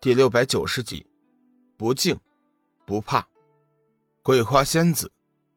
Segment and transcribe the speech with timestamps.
[0.00, 1.04] 第六百九十集，
[1.76, 2.16] 不敬，
[2.86, 3.26] 不怕。
[4.22, 5.10] 桂花仙子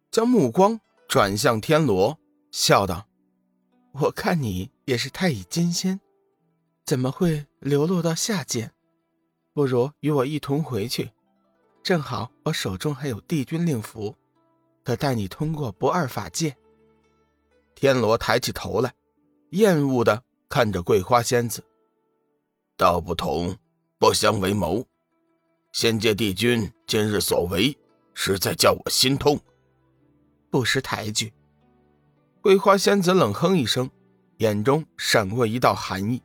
[0.10, 2.18] 将目光转向天罗，
[2.50, 3.08] 笑道
[3.94, 6.00] ：“我看你也是太乙金仙，
[6.84, 8.72] 怎么会流落到下界？
[9.54, 11.12] 不如与我一同回去，
[11.84, 14.16] 正好我手中还有帝君令符，
[14.84, 16.58] 可带你通过不二法界。”
[17.76, 18.92] 天罗抬起头来，
[19.52, 21.64] 厌恶的看着桂花仙子，
[22.76, 23.55] 道不同。
[24.02, 24.83] 不相为谋，
[25.73, 27.78] 仙界帝君今日所为，
[28.15, 29.39] 实在叫我心痛。
[30.50, 31.32] 不识抬举。
[32.42, 33.88] 桂花仙子冷哼一声，
[34.38, 36.19] 眼中闪过一道寒意，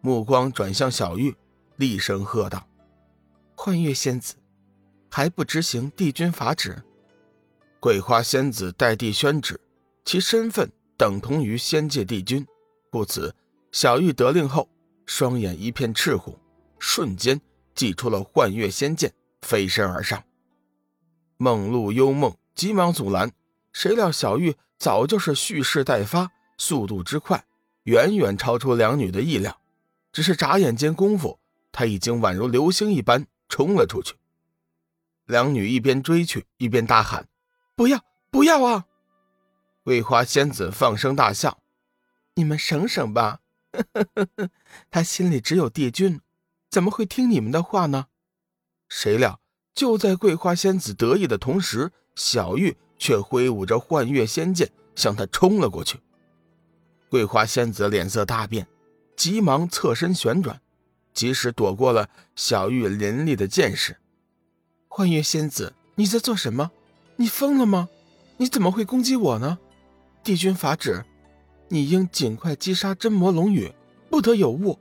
[0.00, 1.32] 目光转向小玉，
[1.76, 2.66] 厉声喝道
[3.54, 4.34] ：“幻月仙子，
[5.08, 6.82] 还不执行帝君法旨？”
[7.78, 9.60] 桂花仙子代帝宣旨，
[10.04, 12.44] 其身份等同于仙界帝君，
[12.90, 13.32] 故此
[13.70, 14.68] 小玉得令后，
[15.06, 16.36] 双眼一片赤红。
[16.82, 17.40] 瞬间
[17.76, 20.24] 祭出了幻月仙剑，飞身而上。
[21.36, 23.30] 梦露幽梦急忙阻拦，
[23.72, 27.44] 谁料小玉早就是蓄势待发，速度之快，
[27.84, 29.60] 远远超出两女的意料。
[30.12, 31.38] 只是眨眼间功夫，
[31.70, 34.16] 她已经宛如流星一般冲了出去。
[35.26, 37.28] 两女一边追去，一边大喊
[37.76, 38.86] ：“不要，不要啊！”
[39.84, 41.62] 桂花仙子放声大笑
[42.34, 43.38] ：“你们省省吧，
[44.90, 46.20] 他心里只有帝君。”
[46.72, 48.06] 怎么会听你们的话呢？
[48.88, 49.38] 谁料
[49.74, 56.00] 就在桂花仙子得意的同时，小玉却挥舞着幻月仙剑向他冲了过去。
[57.10, 58.66] 桂花仙子脸色大变，
[59.14, 60.62] 急忙侧身旋转，
[61.12, 63.98] 及时躲过了小玉凌厉的剑势。
[64.88, 66.70] 幻月仙子，你在做什么？
[67.16, 67.90] 你疯了吗？
[68.38, 69.58] 你怎么会攻击我呢？
[70.24, 71.04] 帝君法旨，
[71.68, 73.70] 你应尽快击杀真魔龙羽，
[74.08, 74.78] 不得有误。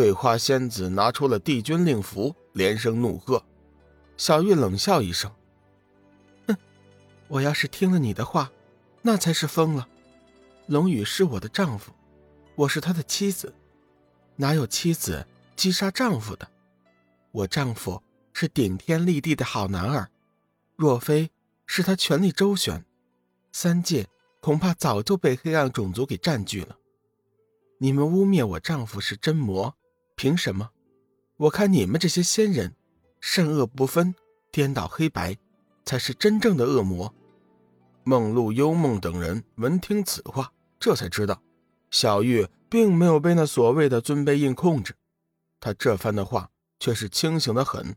[0.00, 3.44] 桂花仙子拿出了帝君令符，连声怒喝。
[4.16, 5.30] 小玉冷笑一声
[6.48, 6.56] ：“哼，
[7.28, 8.50] 我要是听了你的话，
[9.02, 9.86] 那才是疯了。
[10.68, 11.92] 龙宇是我的丈夫，
[12.54, 13.54] 我是他的妻子，
[14.36, 16.48] 哪有妻子击杀丈夫的？
[17.30, 18.02] 我丈夫
[18.32, 20.08] 是顶天立地的好男儿，
[20.76, 21.30] 若非
[21.66, 22.82] 是他权力周旋，
[23.52, 24.08] 三界
[24.40, 26.78] 恐怕早就被黑暗种族给占据了。
[27.76, 29.76] 你们污蔑我丈夫是真魔。”
[30.20, 30.68] 凭什么？
[31.38, 32.74] 我看你们这些仙人，
[33.22, 34.14] 善恶不分，
[34.52, 35.34] 颠倒黑白，
[35.86, 37.14] 才是真正的恶魔。
[38.04, 41.40] 梦露、幽梦等人闻听此话，这才知道
[41.90, 44.94] 小玉并没有被那所谓的尊卑印控制。
[45.58, 47.96] 他这番的话却是清醒的很。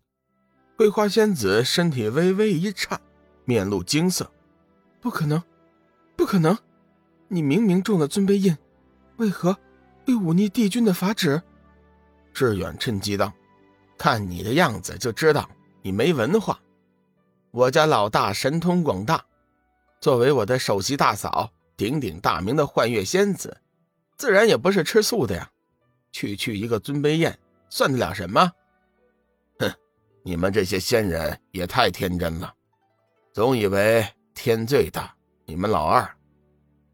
[0.78, 3.02] 桂花仙子身体微微一颤，
[3.44, 4.32] 面露惊色
[5.02, 5.44] ：“不可能，
[6.16, 6.58] 不可能！
[7.28, 8.58] 你明明中了尊卑印，
[9.18, 9.58] 为何
[10.06, 11.44] 会忤逆帝君的法旨？”
[12.34, 13.32] 志远趁机道
[13.98, 15.48] ：“看你的样子就知道
[15.82, 16.60] 你没文化。
[17.52, 19.24] 我家老大神通广大，
[20.02, 23.56] 作为我的首席大嫂，鼎鼎大名的幻月仙子，
[24.18, 25.50] 自然也不是吃素的呀。
[26.12, 27.38] 区区一个尊卑宴，
[27.70, 28.52] 算得了什么？
[29.60, 29.72] 哼！
[30.24, 32.54] 你们这些仙人也太天真了，
[33.32, 36.08] 总以为天最大，你们老二。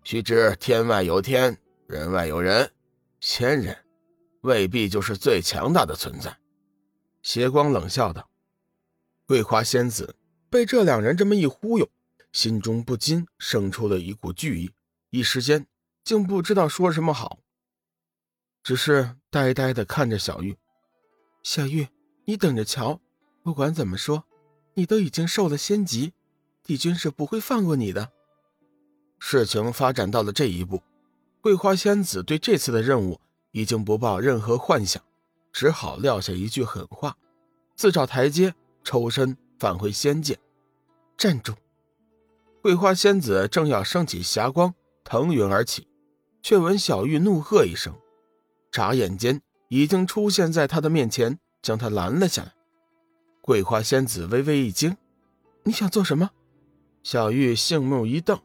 [0.04, 1.58] 须知天外有天，
[1.88, 2.70] 人外有人，
[3.20, 3.76] 仙人。”
[4.42, 6.38] 未必就是最强大的存在，
[7.22, 8.30] 邪光冷笑道。
[9.26, 10.16] 桂花仙子
[10.50, 11.90] 被这两人这么一忽悠，
[12.32, 14.72] 心中不禁生出了一股惧意，
[15.10, 15.68] 一时间
[16.04, 17.40] 竟不知道说什么好，
[18.64, 20.58] 只是呆呆的看着小玉。
[21.44, 21.88] 小玉，
[22.26, 23.02] 你等着瞧，
[23.44, 24.24] 不管怎么说，
[24.74, 26.14] 你都已经受了仙籍，
[26.64, 28.12] 帝君是不会放过你的。
[29.20, 30.82] 事情发展到了这一步，
[31.42, 33.20] 桂花仙子对这次的任务。
[33.59, 35.03] 已经不抱任何幻想，
[35.52, 37.18] 只好撂下一句狠话，
[37.75, 38.56] 自找台阶，
[38.86, 40.40] 抽身返回仙界。
[41.18, 41.56] 站住！
[42.62, 45.90] 桂花仙子正要升起霞光腾云而起，
[46.42, 47.94] 却闻小玉怒喝一声，
[48.72, 52.54] 眨眼间已经出现在他的面前，将他拦了下来。
[53.42, 54.95] 桂花仙子微微一惊
[55.63, 56.30] ：“你想做什么？”
[57.04, 58.39] 小玉杏目一瞪，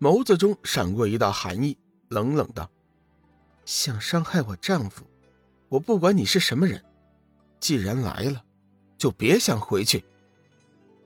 [0.00, 1.76] 眸子中闪过一道寒意，
[2.08, 2.70] 冷冷道。
[3.64, 5.04] 想伤害我丈夫，
[5.68, 6.84] 我不管你是什么人，
[7.60, 8.44] 既然来了，
[8.98, 10.04] 就别想回去。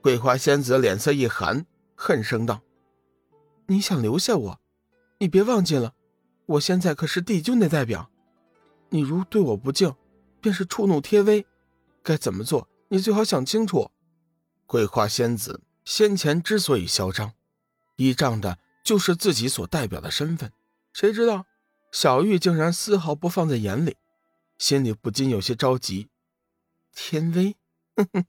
[0.01, 1.65] 桂花仙子脸色一寒，
[1.95, 2.61] 恨声道
[3.67, 4.59] ：“你想留下我？
[5.19, 5.93] 你别忘记了，
[6.45, 8.09] 我现在可是帝君的代表。
[8.89, 9.93] 你如对我不敬，
[10.39, 11.45] 便是触怒天威，
[12.01, 12.67] 该怎么做？
[12.87, 13.91] 你最好想清楚。”
[14.65, 17.33] 桂花仙子先前之所以嚣张，
[17.95, 20.51] 依仗的就是自己所代表的身份，
[20.93, 21.45] 谁知道？
[21.91, 23.97] 小玉竟然丝毫不放在眼里，
[24.57, 26.09] 心里不禁有些着急。
[26.93, 27.55] 天威，
[27.95, 28.25] 哼哼。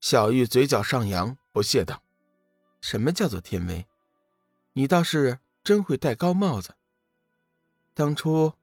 [0.00, 2.02] 小玉嘴角上扬，不屑道
[2.80, 3.86] ：“什么叫做天威？
[4.72, 6.74] 你倒是真会戴高帽子。
[7.94, 8.54] 当初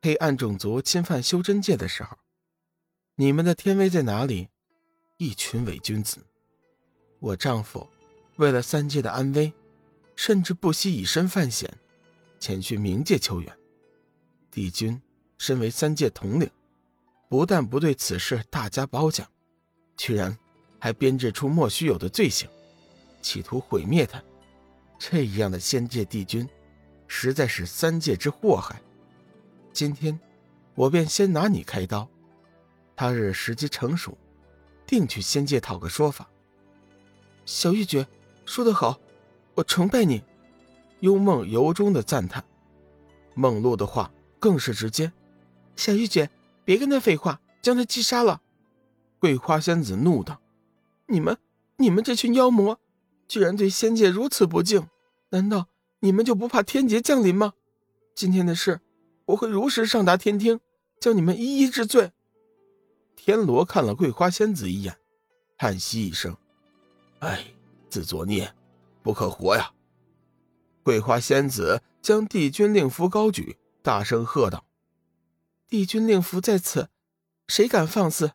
[0.00, 2.18] 黑暗种族侵犯修真界的时候，
[3.16, 4.48] 你们的天威在哪里？
[5.18, 6.24] 一群伪君子！
[7.18, 7.88] 我丈夫
[8.36, 9.52] 为了三界的安危，
[10.14, 11.78] 甚至不惜以身犯险，
[12.38, 13.58] 前去冥界求援。
[14.50, 15.00] 帝君
[15.38, 16.50] 身为三界统领，
[17.28, 19.26] 不但不对此事大加褒奖，
[19.96, 20.36] 居然……”
[20.80, 22.48] 还编制出莫须有的罪行，
[23.20, 24.22] 企图毁灭他。
[24.96, 26.48] 这样的仙界帝君，
[27.08, 28.80] 实在是三界之祸害。
[29.72, 30.16] 今天，
[30.76, 32.08] 我便先拿你开刀，
[32.94, 34.16] 他日时机成熟，
[34.86, 36.30] 定去仙界讨个说法。
[37.44, 38.06] 小玉姐
[38.46, 39.00] 说得好，
[39.56, 40.22] 我崇拜你。
[41.00, 42.44] 幽梦由衷的赞叹。
[43.34, 45.12] 梦露的话更是直接
[45.76, 46.30] ：“小玉姐，
[46.64, 48.40] 别跟他废话，将他击杀了。”
[49.20, 50.40] 桂花仙子怒道。
[51.06, 51.38] 你们，
[51.76, 52.78] 你们这群妖魔，
[53.26, 54.88] 居然对仙界如此不敬！
[55.30, 55.68] 难道
[56.00, 57.54] 你们就不怕天劫降临吗？
[58.14, 58.80] 今天的事，
[59.26, 60.60] 我会如实上达天庭，
[61.00, 62.12] 将你们一一治罪。
[63.16, 64.96] 天罗看了桂花仙子一眼，
[65.56, 66.36] 叹息一声
[67.20, 67.44] ：“哎，
[67.88, 68.52] 自作孽，
[69.02, 69.72] 不可活呀！”
[70.88, 74.64] 桂花仙子将帝君令符高举，大声喝道
[75.68, 76.88] ：“帝君令符在此，
[77.46, 78.32] 谁敢放肆？”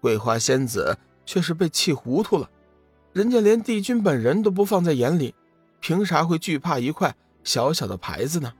[0.00, 0.96] 桂花仙子。
[1.24, 2.48] 却是被气糊涂了，
[3.12, 5.34] 人家连帝君本人都不放在眼里，
[5.80, 8.52] 凭啥会惧怕一块小小的牌子呢？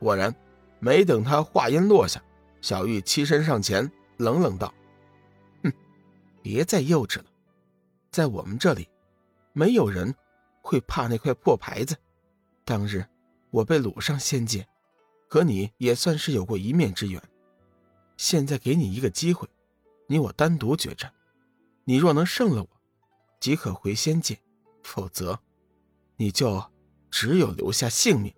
[0.00, 0.34] 果然，
[0.80, 2.20] 没等他话音落下，
[2.60, 4.74] 小玉欺身上前，冷冷道
[5.62, 5.72] ：“哼，
[6.42, 7.26] 别再幼稚了，
[8.10, 8.88] 在我们这里，
[9.52, 10.12] 没有人
[10.60, 11.96] 会怕那块破牌子。
[12.68, 13.02] 当日
[13.50, 14.68] 我被掳上仙界，
[15.26, 17.22] 和你也算是有过一面之缘。
[18.18, 19.48] 现在给你一个机会，
[20.06, 21.10] 你我单独决战。”
[21.84, 22.68] 你若能胜了我，
[23.40, 24.34] 即可回仙界；
[24.82, 25.38] 否则，
[26.16, 26.62] 你就
[27.10, 28.34] 只有留下性命。